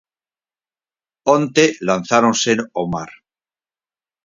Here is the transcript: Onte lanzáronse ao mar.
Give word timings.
Onte 1.35 1.65
lanzáronse 1.87 2.51
ao 2.75 2.85
mar. 2.93 3.11